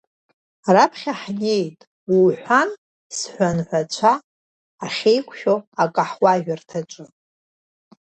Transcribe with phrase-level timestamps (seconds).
[0.75, 1.79] Раԥхьа ҳнеиит
[2.13, 4.13] уҳәан-сҳәанҳәацәа
[4.85, 6.91] ахьеиқәшәо акаҳуажәырҭаҿ.